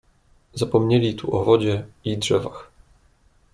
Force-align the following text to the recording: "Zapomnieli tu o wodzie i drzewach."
"Zapomnieli 0.53 1.13
tu 1.15 1.35
o 1.35 1.43
wodzie 1.45 1.85
i 2.05 2.17
drzewach." 2.17 2.71